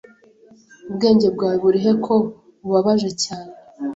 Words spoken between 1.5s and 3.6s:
burihe ko ubabaje cyane?